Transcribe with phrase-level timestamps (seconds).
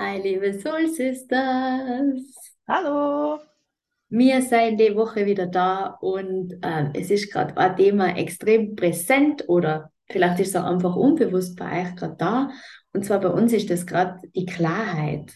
[0.00, 2.22] Hi, liebe Soul Sisters.
[2.68, 3.40] Hallo.
[4.08, 9.48] Wir sind die Woche wieder da und ähm, es ist gerade ein Thema extrem präsent
[9.48, 12.50] oder vielleicht ist es auch einfach unbewusst bei euch gerade da.
[12.92, 15.32] Und zwar bei uns ist das gerade die Klarheit.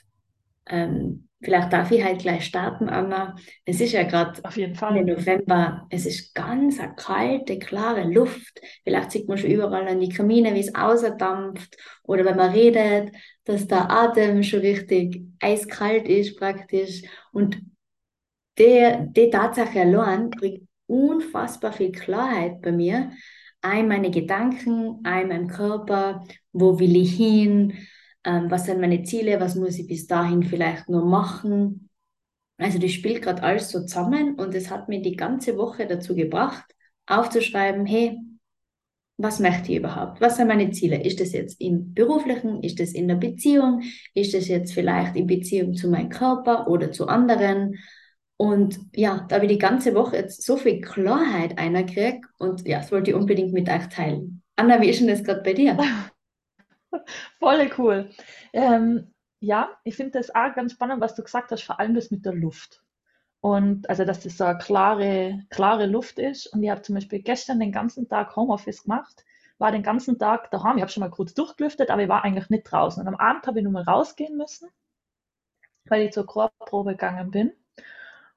[0.66, 3.36] Ähm, vielleicht darf ich halt gleich starten, Anna.
[3.64, 4.40] Es ist ja gerade
[4.74, 5.04] Fall.
[5.04, 5.86] November.
[5.90, 8.60] Es ist ganz eine kalte, klare Luft.
[8.84, 11.76] Vielleicht sieht man schon überall an die Kamine, wie es ausdampft.
[12.04, 13.14] Oder wenn man redet,
[13.44, 17.02] dass der Atem schon richtig eiskalt ist praktisch.
[17.32, 17.60] Und
[18.58, 23.12] der, die Tatsache allein bringt unfassbar viel Klarheit bei mir.
[23.60, 27.74] Ein meine Gedanken, ein mein Körper, wo will ich hin,
[28.24, 31.90] ähm, was sind meine Ziele, was muss ich bis dahin vielleicht nur machen.
[32.58, 36.14] Also das spielt gerade alles so zusammen und es hat mir die ganze Woche dazu
[36.14, 36.64] gebracht,
[37.06, 38.18] aufzuschreiben, hey,
[39.18, 40.20] was möchte ich überhaupt?
[40.20, 41.02] Was sind meine Ziele?
[41.02, 42.62] Ist das jetzt im beruflichen?
[42.62, 43.82] Ist das in der Beziehung?
[44.14, 47.78] Ist das jetzt vielleicht in Beziehung zu meinem Körper oder zu anderen?
[48.36, 52.78] Und ja, da habe ich die ganze Woche jetzt so viel Klarheit einerkriegt und ja,
[52.78, 54.42] das wollte ich unbedingt mit euch teilen.
[54.56, 55.78] Anna, wie ist denn das gerade bei dir?
[57.38, 58.10] Voll cool.
[58.52, 62.10] Ähm, ja, ich finde das auch ganz spannend, was du gesagt hast, vor allem das
[62.10, 62.82] mit der Luft.
[63.40, 66.46] Und also, dass das so eine klare, klare Luft ist.
[66.48, 69.24] Und ich habe zum Beispiel gestern den ganzen Tag Homeoffice gemacht,
[69.58, 70.76] war den ganzen Tag daheim.
[70.76, 73.00] Ich habe schon mal kurz durchgelüftet, aber ich war eigentlich nicht draußen.
[73.02, 74.68] Und am Abend habe ich nur mal rausgehen müssen,
[75.84, 77.52] weil ich zur Chorprobe gegangen bin.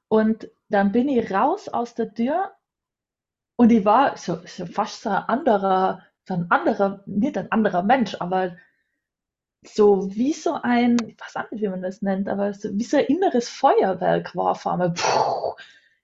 [0.08, 2.52] Und dann bin ich raus aus der Tür
[3.58, 6.04] und ich war so, so fast so ein anderer,
[6.34, 8.58] ein anderer, nicht ein anderer Mensch, aber
[9.64, 12.84] so wie so ein, ich weiß auch nicht, wie man das nennt, aber so, wie
[12.84, 14.92] so ein inneres Feuerwerk war auf einmal.
[14.94, 15.56] Puh,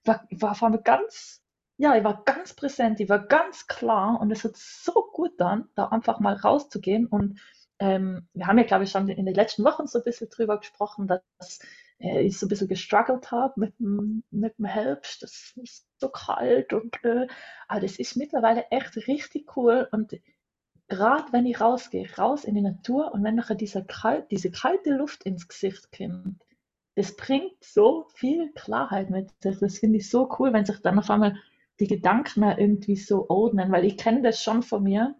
[0.04, 1.42] war, war auf einmal ganz,
[1.78, 5.70] ja, ich war ganz präsent, ich war ganz klar und es hat so gut dann,
[5.76, 7.08] da einfach mal rauszugehen.
[7.08, 7.40] Und
[7.80, 10.58] ähm, wir haben ja, glaube ich, schon in den letzten Wochen so ein bisschen drüber
[10.58, 11.60] gesprochen, dass
[12.02, 15.24] äh, ich so ein bisschen gestruggelt habe mit, mit dem Herbst.
[15.24, 17.28] Das ist so kalt und äh,
[17.68, 20.20] aber das ist mittlerweile echt richtig cool und
[20.92, 24.90] Gerade wenn ich rausgehe, raus in die Natur und wenn nachher dieser kalt, diese kalte
[24.90, 26.44] Luft ins Gesicht kommt,
[26.96, 29.58] das bringt so viel Klarheit mit sich.
[29.60, 31.38] Das finde ich so cool, wenn sich dann auf einmal
[31.80, 35.16] die Gedanken irgendwie so ordnen, weil ich kenne das schon von mir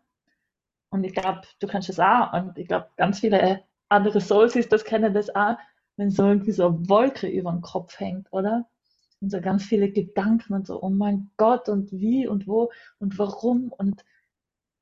[0.90, 4.84] und ich glaube, du kennst das auch und ich glaube, ganz viele andere Soul Sisters
[4.84, 5.56] kennen das auch,
[6.02, 8.68] wenn so irgendwie so eine Wolke über dem Kopf hängt, oder?
[9.20, 13.20] Und so ganz viele Gedanken und so, oh mein Gott und wie und wo und
[13.20, 14.04] warum und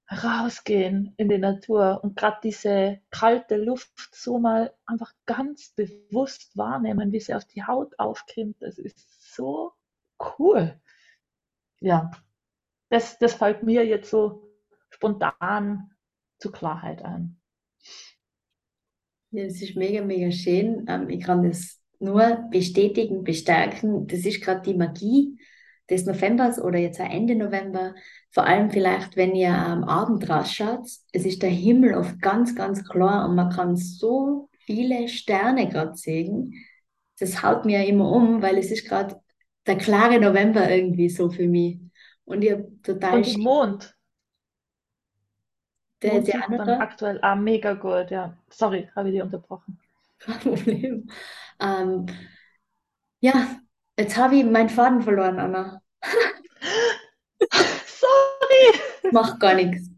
[0.09, 7.11] Rausgehen in die Natur und gerade diese kalte Luft so mal einfach ganz bewusst wahrnehmen,
[7.11, 8.55] wie sie auf die Haut aufkommt.
[8.61, 9.73] Das ist so
[10.39, 10.79] cool.
[11.81, 12.11] Ja,
[12.87, 14.49] das, das fällt mir jetzt so
[14.89, 15.91] spontan
[16.39, 17.38] zur Klarheit ein.
[19.31, 20.85] Ja, das ist mega, mega schön.
[20.87, 24.07] Ähm, ich kann das nur bestätigen, bestärken.
[24.07, 25.37] Das ist gerade die Magie
[25.89, 27.95] des Novembers oder jetzt auch Ende November.
[28.31, 30.85] Vor allem vielleicht, wenn ihr am Abend rausschaut.
[31.11, 35.95] Es ist der Himmel oft ganz, ganz klar und man kann so viele Sterne gerade
[35.95, 36.53] sehen.
[37.19, 39.19] Das haut mir ja immer um, weil es ist gerade
[39.67, 41.79] der klare November irgendwie so für mich.
[42.25, 43.95] Und ich habe total Und Mond,
[46.01, 48.37] der, der andere, aktuell auch mega gut, ja.
[48.49, 49.79] Sorry, habe ich dich unterbrochen.
[50.19, 51.09] kein Problem.
[51.59, 52.05] Ähm,
[53.21, 53.59] Ja,
[53.97, 55.81] jetzt habe ich meinen Faden verloren, Anna.
[57.85, 58.79] Sorry!
[59.11, 59.89] Macht gar nichts.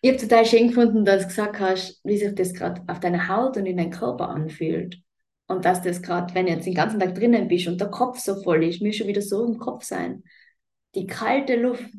[0.00, 3.28] Ich habe total schön gefunden, dass du gesagt hast, wie sich das gerade auf deiner
[3.28, 4.98] Haut und in deinem Körper anfühlt.
[5.46, 8.18] Und dass das gerade, wenn du jetzt den ganzen Tag drinnen bist und der Kopf
[8.18, 10.24] so voll ist, mir schon wieder so im Kopf sein.
[10.94, 11.90] Die kalte Luft,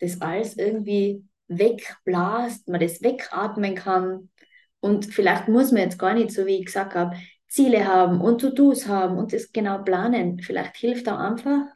[0.00, 1.24] das alles irgendwie
[1.58, 4.30] wegblasst, man das wegatmen kann.
[4.80, 7.16] Und vielleicht muss man jetzt gar nicht, so wie ich gesagt habe,
[7.48, 10.40] Ziele haben und To-Dos haben und das genau planen.
[10.40, 11.66] Vielleicht hilft auch einfach,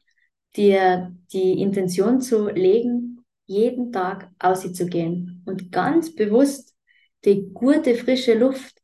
[0.57, 6.75] dir die Intention zu legen, jeden Tag auszugehen und ganz bewusst
[7.25, 8.83] die gute, frische Luft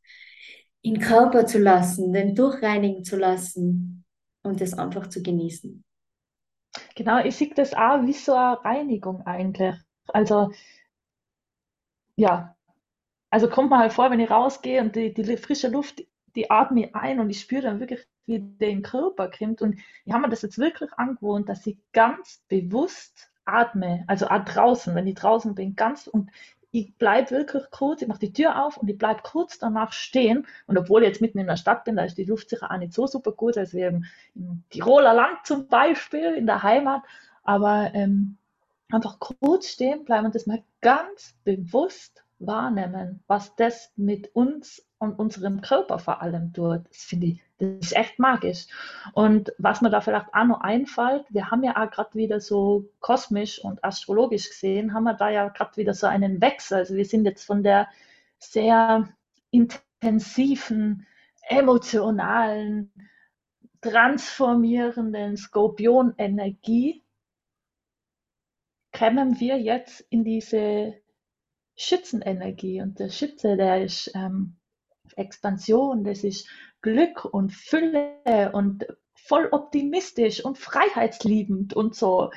[0.81, 4.05] in den Körper zu lassen, den durchreinigen zu lassen
[4.43, 5.83] und das einfach zu genießen.
[6.95, 9.75] Genau, ich sehe das auch wie so eine Reinigung eigentlich.
[10.07, 10.51] Also,
[12.15, 12.55] ja,
[13.31, 16.03] Also kommt mir halt vor, wenn ich rausgehe und die, die frische Luft,
[16.35, 19.61] die atme ich ein und ich spüre dann wirklich, wie der den Körper kommt.
[19.61, 24.05] Und ich habe mir das jetzt wirklich angewohnt, dass ich ganz bewusst atme.
[24.07, 26.31] Also auch draußen, wenn ich draußen bin, ganz und
[26.71, 30.47] ich bleibe wirklich kurz, ich mache die Tür auf und ich bleibe kurz danach stehen.
[30.67, 32.77] Und obwohl ich jetzt mitten in der Stadt bin, da ist die Luft sicher auch
[32.77, 34.05] nicht so super gut, als wir im,
[34.35, 37.03] im Tiroler Land zum Beispiel, in der Heimat.
[37.43, 38.37] Aber ähm,
[38.93, 45.19] einfach kurz stehen bleiben und das mal ganz bewusst wahrnehmen, was das mit uns und
[45.19, 46.81] unserem Körper vor allem tut.
[46.89, 48.67] Das finde ich, das ist echt magisch.
[49.13, 52.89] Und was mir da vielleicht auch noch einfällt, wir haben ja auch gerade wieder so
[52.99, 56.79] kosmisch und astrologisch gesehen, haben wir da ja gerade wieder so einen Wechsel.
[56.79, 57.87] Also wir sind jetzt von der
[58.39, 59.09] sehr
[59.51, 61.05] intensiven,
[61.47, 62.91] emotionalen,
[63.81, 67.02] transformierenden Skorpionenergie
[68.97, 70.93] kommen wir jetzt in diese
[71.75, 72.81] Schützenenergie.
[72.81, 74.55] Und der Schütze, der ist ähm,
[75.15, 76.47] Expansion, das ist
[76.81, 78.85] Glück und Fülle und
[79.15, 82.31] voll optimistisch und freiheitsliebend und so.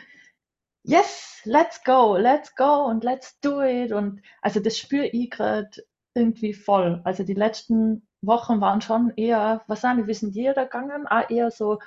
[0.83, 3.93] Yes, let's go, let's go und let's do it.
[3.93, 5.71] Und also das spüre ich gerade
[6.15, 7.01] irgendwie voll.
[7.05, 11.51] Also die letzten Wochen waren schon eher, was sagen wir, sind jeder gegangen, auch eher
[11.51, 11.81] so,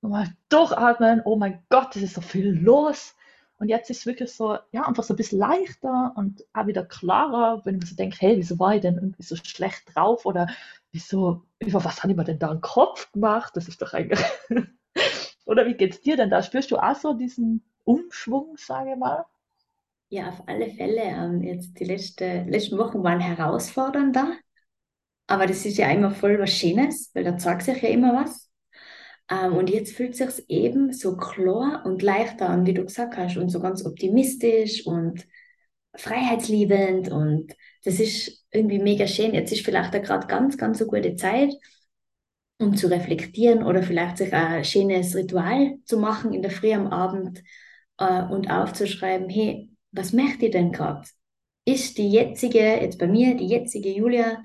[0.00, 3.14] mal durchatmen, oh mein Gott, es ist so viel los.
[3.62, 6.84] Und jetzt ist es wirklich so, ja, einfach so ein bisschen leichter und auch wieder
[6.84, 10.48] klarer, wenn man so denkt, hey, wieso war ich denn irgendwie so schlecht drauf oder
[10.90, 13.52] wieso, über was habe ich mir denn da einen Kopf gemacht?
[13.54, 14.18] Das ist doch eigentlich.
[15.44, 16.42] oder wie geht's dir denn da?
[16.42, 19.26] Spürst du auch so diesen Umschwung, sage ich mal?
[20.08, 21.02] Ja, auf alle Fälle.
[21.02, 24.38] Ähm, jetzt die letzte, letzten Wochen waren herausfordernder,
[25.28, 28.50] aber das ist ja immer voll was Schönes, weil da zeigt sich ja immer was.
[29.32, 33.16] Ähm, und jetzt fühlt es sich eben so klar und leichter an, wie du gesagt
[33.16, 35.26] hast, und so ganz optimistisch und
[35.94, 37.10] freiheitsliebend.
[37.10, 39.34] Und das ist irgendwie mega schön.
[39.34, 41.52] Jetzt ist vielleicht gerade ganz, ganz so gute Zeit,
[42.58, 46.88] um zu reflektieren oder vielleicht sich ein schönes Ritual zu machen in der Früh am
[46.88, 47.42] Abend
[47.98, 51.08] äh, und aufzuschreiben, hey, was möchte ich denn gerade?
[51.64, 54.42] Ist die jetzige, jetzt bei mir, die jetzige Julia,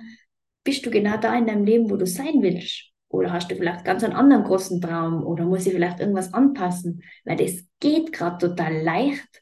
[0.64, 2.92] bist du genau da in deinem Leben, wo du sein willst?
[3.10, 7.04] Oder hast du vielleicht ganz einen anderen großen Traum oder muss ich vielleicht irgendwas anpassen?
[7.24, 9.42] Weil das geht gerade total leicht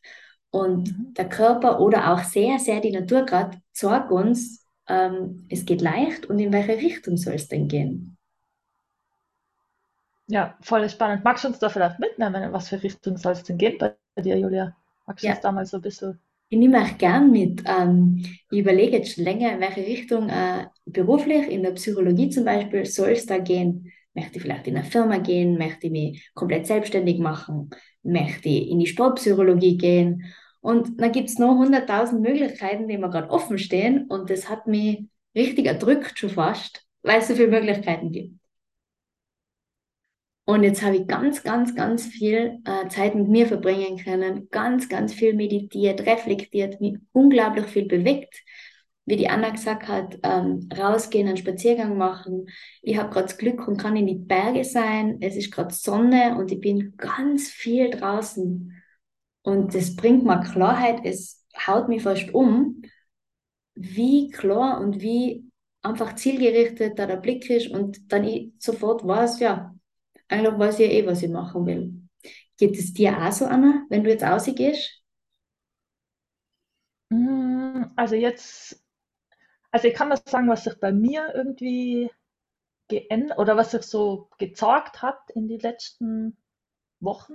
[0.51, 1.13] und mhm.
[1.15, 6.27] der Körper oder auch sehr, sehr die Natur gerade sagt uns, ähm, es geht leicht
[6.27, 8.17] und in welche Richtung soll es denn gehen?
[10.27, 11.23] Ja, voll spannend.
[11.23, 13.95] Magst du uns da vielleicht mitnehmen, in was für Richtung soll es denn gehen bei
[14.17, 14.75] dir, Julia?
[15.05, 15.33] Magst du ja.
[15.33, 17.63] uns da mal so ein bisschen ich nehme auch gern mit.
[17.65, 22.45] Ähm, ich überlege jetzt schon länger, in welche Richtung äh, beruflich, in der Psychologie zum
[22.45, 23.91] Beispiel, soll es da gehen.
[24.13, 25.57] Möchte ich vielleicht in eine Firma gehen?
[25.57, 27.69] Möchte ich mich komplett selbstständig machen?
[28.03, 30.23] Möchte ich in die Sportpsychologie gehen?
[30.61, 34.05] Und dann gibt es noch hunderttausend Möglichkeiten, die mir gerade offen stehen.
[34.07, 35.05] Und das hat mich
[35.35, 38.39] richtig erdrückt schon fast, weil es so viele Möglichkeiten gibt.
[40.45, 44.87] Und jetzt habe ich ganz, ganz, ganz viel äh, Zeit mit mir verbringen können, ganz,
[44.89, 48.43] ganz viel meditiert, reflektiert, mich unglaublich viel bewegt.
[49.07, 52.47] Wie die Anna gesagt hat, ähm, rausgehen, einen Spaziergang machen.
[52.81, 55.17] Ich habe gerade Glück und kann in die Berge sein.
[55.21, 58.71] Es ist gerade Sonne und ich bin ganz viel draußen.
[59.43, 61.01] Und das bringt mir Klarheit.
[61.03, 62.81] Es haut mich fast um,
[63.75, 65.51] wie klar und wie
[65.81, 69.74] einfach zielgerichtet da der Blick ist und dann ich sofort weiß, ja,
[70.27, 71.93] eigentlich weiß ich ja eh, was ich machen will.
[72.57, 75.03] Geht es dir auch so, Anna, wenn du jetzt rausgehst?
[77.09, 78.83] Mm, also jetzt,
[79.71, 82.09] also ich kann das sagen, was sich bei mir irgendwie
[82.87, 86.37] geändert oder was sich so gezeigt hat in den letzten
[86.99, 87.33] Wochen,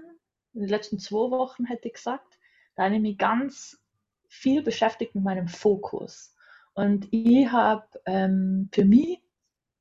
[0.54, 2.38] in den letzten zwei Wochen hätte ich gesagt.
[2.76, 3.80] Da habe ich mich ganz
[4.28, 6.34] viel beschäftigt mit meinem Fokus.
[6.72, 9.20] Und ich habe ähm, für mich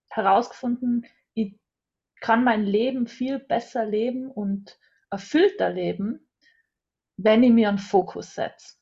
[0.09, 1.55] herausgefunden, ich
[2.21, 4.77] kann mein Leben viel besser leben und
[5.11, 6.27] erfüllter leben,
[7.17, 8.75] wenn ich mir einen Fokus setze.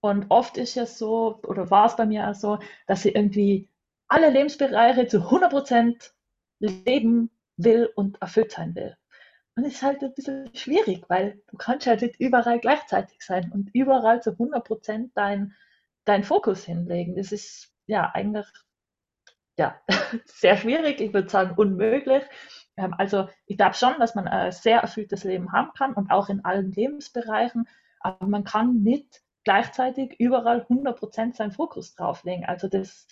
[0.00, 3.68] Und oft ist ja so, oder war es bei mir auch so, dass ich irgendwie
[4.08, 6.12] alle Lebensbereiche zu 100%
[6.58, 8.96] leben will und erfüllt sein will.
[9.54, 13.52] Und es ist halt ein bisschen schwierig, weil du kannst halt nicht überall gleichzeitig sein
[13.52, 15.54] und überall zu 100% dein,
[16.04, 17.16] dein Fokus hinlegen.
[17.16, 18.46] Das ist ja eigentlich
[19.58, 19.80] ja,
[20.24, 22.24] sehr schwierig, ich würde sagen unmöglich.
[22.76, 26.28] Ähm, also ich glaube schon, dass man ein sehr erfülltes Leben haben kann und auch
[26.28, 27.68] in allen Lebensbereichen,
[28.00, 32.44] aber man kann nicht gleichzeitig überall 100% seinen Fokus drauflegen.
[32.44, 33.06] Also das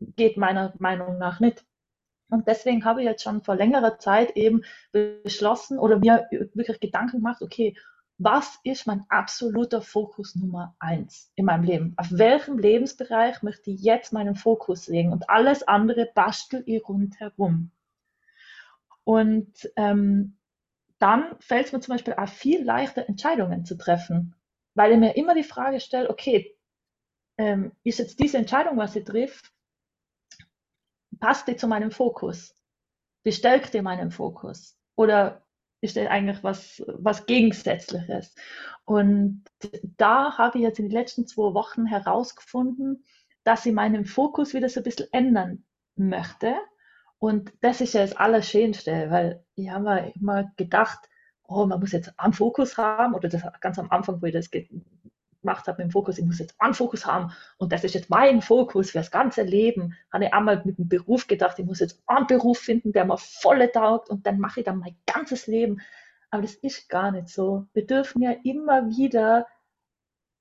[0.00, 1.64] geht meiner Meinung nach nicht.
[2.30, 7.18] Und deswegen habe ich jetzt schon vor längerer Zeit eben beschlossen oder mir wirklich Gedanken
[7.18, 7.76] gemacht, okay,
[8.18, 11.94] was ist mein absoluter Fokus Nummer eins in meinem Leben?
[11.96, 15.12] Auf welchem Lebensbereich möchte ich jetzt meinen Fokus legen?
[15.12, 17.72] Und alles andere bastel ich rundherum.
[19.04, 20.38] Und ähm,
[20.98, 24.34] dann fällt es mir zum Beispiel auch viel leichter, Entscheidungen zu treffen,
[24.74, 26.56] weil ich mir immer die Frage stelle, okay,
[27.36, 29.52] ähm, ist jetzt diese Entscheidung, was ich trifft,
[31.20, 32.54] passt die zu meinem Fokus?
[33.22, 34.78] Bestärkt die meinen Fokus?
[34.96, 35.44] Oder
[35.84, 38.34] ist ja eigentlich was, was Gegensätzliches.
[38.84, 39.44] Und
[39.98, 43.04] da habe ich jetzt in den letzten zwei Wochen herausgefunden,
[43.44, 46.56] dass ich meinen Fokus wieder so ein bisschen ändern möchte.
[47.24, 51.08] Und das ist ja das Allerschönste, weil ich habe mir immer gedacht,
[51.48, 54.50] oh, man muss jetzt einen Fokus haben, oder das ganz am Anfang, wo ich das
[54.50, 58.10] gemacht habe mit dem Fokus, ich muss jetzt einen Fokus haben und das ist jetzt
[58.10, 61.80] mein Fokus für das ganze Leben, habe ich einmal mit dem Beruf gedacht, ich muss
[61.80, 65.46] jetzt einen Beruf finden, der mir volle taugt und dann mache ich dann mein ganzes
[65.46, 65.80] Leben.
[66.28, 67.64] Aber das ist gar nicht so.
[67.72, 69.46] Wir dürfen ja immer wieder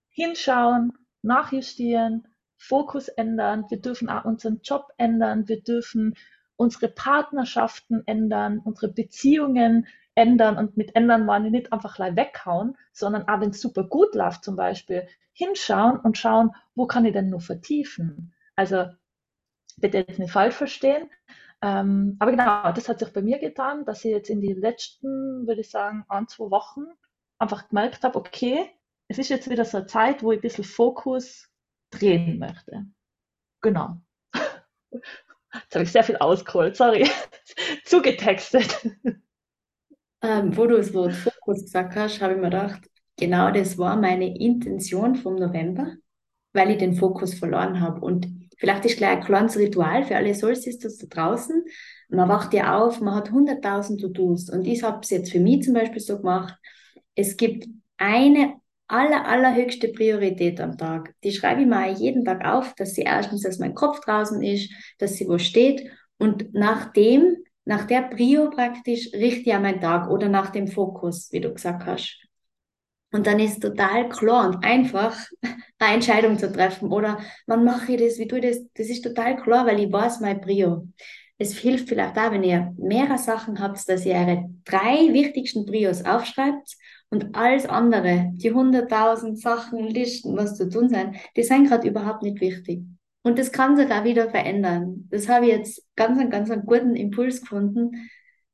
[0.09, 6.15] hinschauen, nachjustieren, Fokus ändern, wir dürfen auch unseren Job ändern, wir dürfen
[6.55, 12.77] unsere Partnerschaften ändern, unsere Beziehungen ändern und mit ändern meine ich nicht einfach gleich weghauen,
[12.91, 17.13] sondern auch wenn es super gut läuft zum Beispiel, hinschauen und schauen, wo kann ich
[17.13, 18.33] denn nur vertiefen.
[18.55, 18.86] Also
[19.77, 21.10] bitte jetzt nicht falsch verstehen,
[21.62, 25.48] ähm, aber genau, das hat sich bei mir getan, dass ich jetzt in die letzten,
[25.48, 26.86] würde ich sagen, ein, zwei Wochen
[27.39, 28.69] einfach gemerkt habe, okay,
[29.07, 31.50] es ist jetzt wieder so eine Zeit, wo ich ein bisschen Fokus
[31.91, 32.86] drehen möchte.
[33.62, 33.98] Genau.
[35.53, 37.07] Jetzt habe ich sehr viel ausgeholt, sorry.
[37.86, 38.89] Zugetextet.
[40.22, 42.81] Ähm, wo du das Wort Fokus gesagt hast, habe ich mir gedacht,
[43.17, 45.95] genau das war meine Intention vom November,
[46.53, 48.00] weil ich den Fokus verloren habe.
[48.00, 51.65] Und vielleicht ist gleich ein kleines Ritual für alle Solstistas da draußen.
[52.10, 54.50] Man wacht ja auf, man hat 100.000 To-Dos.
[54.50, 56.55] Und ich habe es jetzt für mich zum Beispiel so gemacht,
[57.15, 57.67] es gibt
[57.98, 58.55] eine
[58.93, 61.13] aller, allerhöchste Priorität am Tag.
[61.23, 64.71] Die schreibe ich mir jeden Tag auf, dass sie erstens, dass mein Kopf draußen ist,
[65.00, 65.89] dass sie wo steht.
[66.19, 71.41] Und nachdem nach der Prio praktisch richte ich meinen Tag oder nach dem Fokus, wie
[71.41, 72.19] du gesagt hast.
[73.12, 75.17] Und dann ist total klar und einfach,
[75.79, 76.91] eine Entscheidung zu treffen.
[76.91, 78.65] Oder wann mache ich das, wie tue ich das?
[78.75, 80.88] Das ist total klar, weil ich weiß mein Prio.
[81.39, 86.05] Es hilft vielleicht auch, wenn ihr mehrere Sachen habt, dass ihr eure drei wichtigsten Prios
[86.05, 86.77] aufschreibt
[87.13, 92.24] und alles andere, die 100.000 Sachen, Listen, was zu tun sein, die sind gerade überhaupt
[92.24, 92.82] nicht wichtig.
[93.22, 95.08] Und das kann sich auch wieder verändern.
[95.12, 98.10] Das habe ich jetzt ganz, ganz einen guten Impuls gefunden.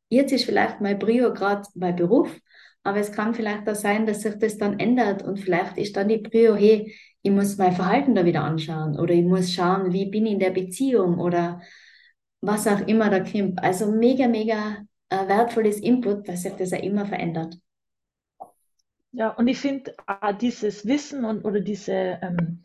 [0.09, 2.37] Jetzt ist vielleicht mein Prio gerade mein Beruf,
[2.83, 6.09] aber es kann vielleicht auch sein, dass sich das dann ändert und vielleicht ist dann
[6.09, 10.09] die Prio, hey, ich muss mein Verhalten da wieder anschauen oder ich muss schauen, wie
[10.09, 11.61] bin ich in der Beziehung oder
[12.41, 13.63] was auch immer da kommt.
[13.63, 17.57] Also mega, mega äh, wertvolles Input, dass sich das ja immer verändert.
[19.11, 22.61] Ja, und ich finde äh, dieses Wissen und oder diese ähm,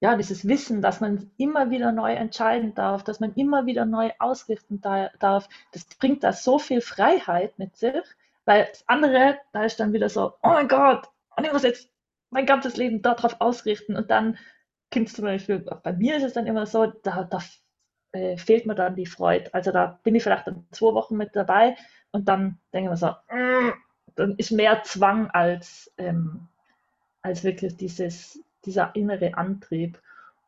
[0.00, 4.10] ja, dieses Wissen, dass man immer wieder neu entscheiden darf, dass man immer wieder neu
[4.18, 8.04] ausrichten darf, das bringt da so viel Freiheit mit sich,
[8.44, 11.88] weil das andere, da ist dann wieder so, oh mein Gott, und ich muss jetzt
[12.28, 14.36] mein ganzes Leben darauf ausrichten und dann
[14.92, 17.38] kommt zum Beispiel, bei mir ist es dann immer so, da, da
[18.12, 19.54] äh, fehlt mir dann die Freude.
[19.54, 21.76] Also da bin ich vielleicht dann zwei Wochen mit dabei
[22.12, 23.72] und dann denke ich mir so, mm,
[24.14, 26.48] dann ist mehr Zwang als, ähm,
[27.22, 30.00] als wirklich dieses, dieser innere Antrieb.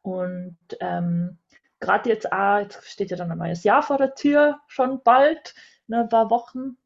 [0.03, 1.39] Und ähm,
[1.81, 5.55] gerade jetzt auch, jetzt steht ja dann ein neues Jahr vor der Tür, schon bald,
[5.89, 6.77] ne, ein paar Wochen.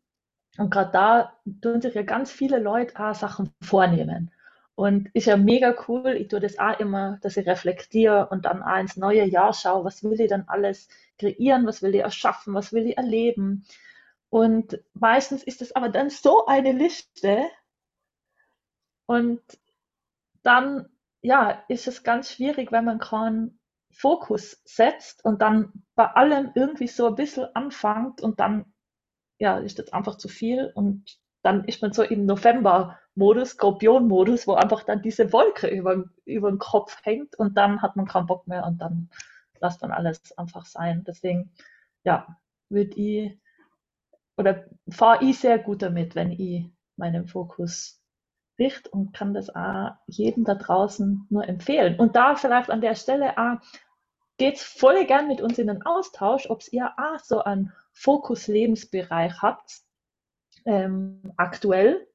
[0.58, 1.32] Und gerade da
[1.62, 4.30] tun sich ja ganz viele Leute auch Sachen vornehmen.
[4.74, 6.16] Und ist ja mega cool.
[6.18, 9.84] Ich tue das auch immer, dass ich reflektiere und dann auch ins neue Jahr schaue,
[9.84, 13.64] was will ich dann alles kreieren, was will ich erschaffen, was will ich erleben.
[14.30, 17.44] Und meistens ist es aber dann so eine Liste.
[19.06, 19.42] Und
[20.42, 20.88] dann
[21.22, 23.58] ja, ist es ganz schwierig, wenn man keinen
[23.92, 28.72] Fokus setzt und dann bei allem irgendwie so ein bisschen anfängt und dann,
[29.38, 34.54] ja, ist das einfach zu viel und dann ist man so im November-Modus, Skorpion-Modus, wo
[34.54, 38.46] einfach dann diese Wolke über, über den Kopf hängt und dann hat man keinen Bock
[38.46, 39.10] mehr und dann
[39.60, 41.04] lässt man alles einfach sein.
[41.06, 41.52] Deswegen,
[42.04, 43.38] ja, würde ich
[44.40, 46.66] oder fahre ich sehr gut damit, wenn ich
[46.96, 48.00] meinen Fokus
[48.54, 51.98] spricht und kann das auch jedem da draußen nur empfehlen.
[51.98, 53.58] Und da vielleicht an der Stelle auch
[54.38, 59.80] es voll gern mit uns in den Austausch, ob ihr auch so einen Fokus-Lebensbereich habt,
[60.64, 62.06] ähm, aktuell.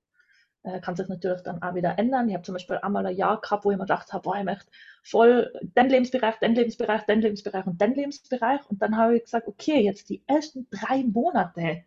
[0.63, 2.27] Äh, kann sich natürlich dann auch wieder ändern.
[2.27, 4.43] Ich habe zum Beispiel einmal ein Jahr gehabt, wo ich mir gedacht habe, boah, ich
[4.43, 4.65] möchte
[5.03, 8.61] voll den Lebensbereich, den Lebensbereich, den Lebensbereich und den Lebensbereich.
[8.69, 11.83] Und dann habe ich gesagt, okay, jetzt die ersten drei Monate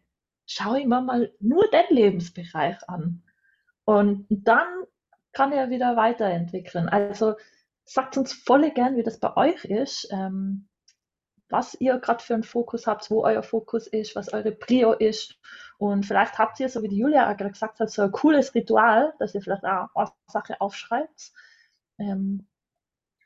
[0.49, 3.23] schaue ich mir mal nur den Lebensbereich an.
[3.85, 4.67] Und dann
[5.33, 6.89] kann er wieder weiterentwickeln.
[6.89, 7.37] Also
[7.85, 10.69] sagt uns voll gern, wie das bei euch ist, ähm,
[11.49, 15.39] was ihr gerade für einen Fokus habt, wo euer Fokus ist, was eure Prio ist.
[15.79, 19.15] Und vielleicht habt ihr, so wie die Julia gerade gesagt hat, so ein cooles Ritual,
[19.19, 21.33] dass ihr vielleicht auch eine Sache aufschreibt.
[21.99, 22.47] Ähm,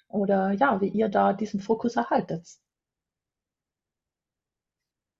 [0.08, 2.46] oder ja, wie ihr da diesen Fokus erhaltet.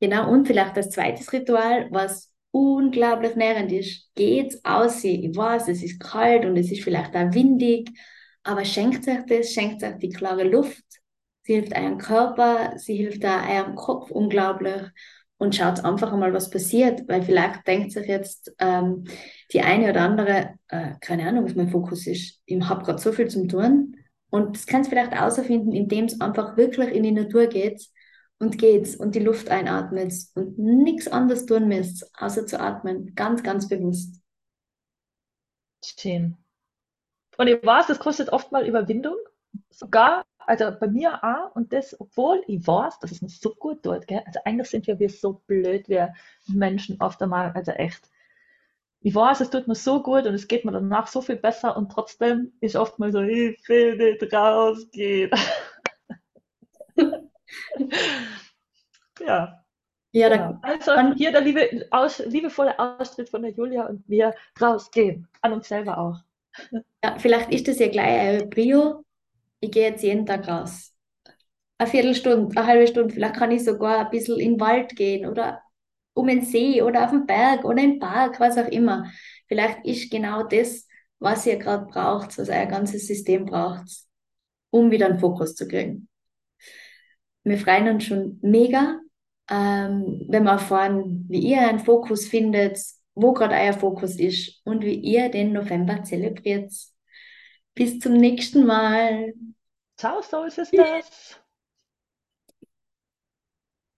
[0.03, 4.13] Genau, und vielleicht das zweite Ritual, was unglaublich nährend ist.
[4.17, 7.89] Geht's aus, ich weiß, es ist kalt und es ist vielleicht auch windig,
[8.43, 10.83] aber schenkt euch das, schenkt euch die klare Luft.
[11.45, 14.83] Sie hilft eurem Körper, sie hilft auch eurem Kopf unglaublich
[15.39, 19.05] und schaut einfach einmal, was passiert, weil vielleicht denkt sich jetzt ähm,
[19.53, 23.13] die eine oder andere, äh, keine Ahnung, was mein Fokus ist, ich habe gerade so
[23.13, 23.95] viel zum tun
[24.31, 27.87] und das kannst du vielleicht außerfinden, indem es einfach wirklich in die Natur geht
[28.43, 33.45] und geht's und die Luft einatmet und nichts anderes tun müsst, außer zu atmen, ganz,
[33.45, 34.21] ganz bewusst.
[35.85, 36.37] Schön.
[37.39, 39.17] Und ich weiß, das kostet oft mal Überwindung,
[39.71, 43.85] sogar also bei mir auch, und das, obwohl ich weiß, dass es mir so gut
[43.85, 44.23] tut, gell?
[44.27, 46.13] Also eigentlich sind wir, wir so blöd, wir
[46.49, 48.11] Menschen oft einmal, also echt.
[49.03, 51.77] Ich weiß, es tut mir so gut und es geht mir danach so viel besser
[51.77, 55.31] und trotzdem ist oft mal so, ich will nicht rausgehen.
[59.21, 59.59] ja.
[60.15, 60.59] Ja, genau.
[60.63, 65.29] Also hier der liebe, aus, liebevolle Austritt von der Julia und mir rausgehen.
[65.41, 66.19] An uns selber auch.
[67.05, 69.05] Ja, vielleicht ist das ja gleich eure Brio,
[69.61, 70.95] ich gehe jetzt jeden Tag raus.
[71.79, 75.27] Eine Viertelstunde, eine halbe Stunde, vielleicht kann ich sogar ein bisschen in den Wald gehen
[75.29, 75.63] oder
[76.15, 79.11] um den See oder auf den Berg oder im Park, was auch immer.
[79.49, 80.87] Vielleicht ist genau das,
[81.21, 83.89] was ihr gerade braucht, was euer ganzes System braucht,
[84.71, 86.09] um wieder einen Fokus zu kriegen.
[87.45, 89.01] Wir freuen uns schon mega,
[89.51, 92.79] ähm, wenn wir erfahren, wie ihr einen Fokus findet,
[93.15, 96.73] wo gerade euer Fokus ist und wie ihr den November zelebriert.
[97.75, 99.35] Bis zum nächsten Mal.
[99.97, 101.39] Ciao, Soul Sisters.